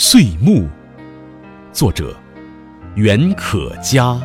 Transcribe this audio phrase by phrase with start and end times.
[0.00, 0.68] 岁暮，
[1.72, 2.14] 作者
[2.94, 4.16] 袁可嘉。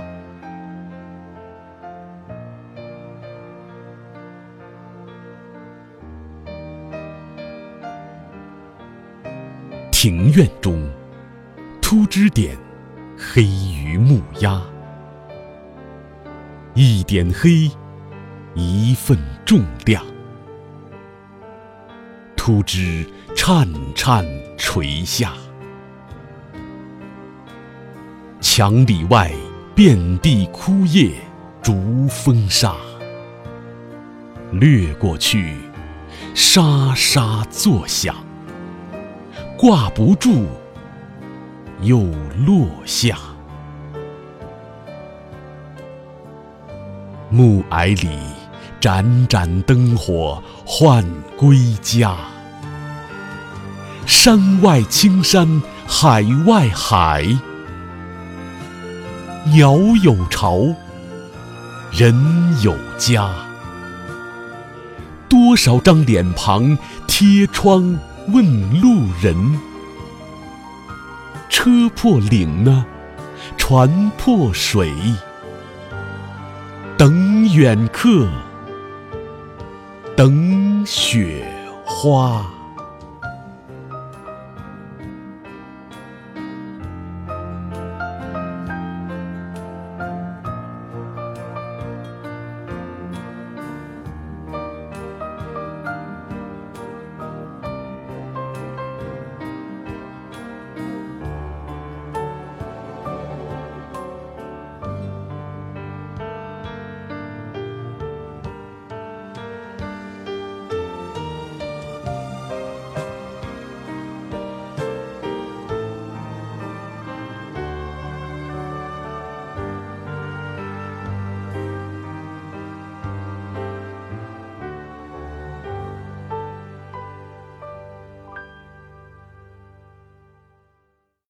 [9.92, 10.88] 庭院中，
[11.82, 12.56] 秃枝点，
[13.18, 14.62] 黑于木鸦。
[16.76, 17.72] 一点黑，
[18.54, 20.06] 一份重量。
[22.38, 24.24] 秃枝颤颤
[24.56, 25.34] 垂下，
[28.56, 29.32] 墙里外
[29.74, 31.10] 遍地枯叶
[31.60, 32.76] 逐风沙，
[34.52, 35.56] 掠过去，
[36.36, 38.16] 沙沙作响，
[39.58, 40.46] 挂不住，
[41.82, 41.98] 又
[42.46, 43.18] 落下。
[47.32, 48.08] 暮霭里，
[48.80, 51.04] 盏盏灯火唤
[51.36, 52.16] 归家。
[54.06, 57.26] 山外青山，海外海，
[59.46, 60.74] 鸟有巢，
[61.92, 62.16] 人
[62.62, 63.30] 有家。
[65.28, 66.78] 多少张脸庞
[67.08, 69.60] 贴窗问路人，
[71.50, 72.86] 车破岭呢，
[73.58, 74.94] 船破水，
[76.98, 78.30] 等远客，
[80.16, 81.46] 等雪
[81.84, 82.46] 花。